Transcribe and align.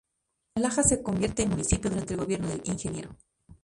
Las 0.55 0.63
Lajas 0.63 0.89
se 0.89 1.03
convierte 1.03 1.43
en 1.43 1.49
municipio 1.51 1.91
durante 1.91 2.15
el 2.15 2.19
gobierno 2.21 2.47
del 2.47 2.63
Ing. 2.65 3.05